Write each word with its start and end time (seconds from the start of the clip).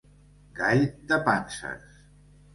Gall 0.59 0.81
de 1.13 1.21
panses. 1.29 2.03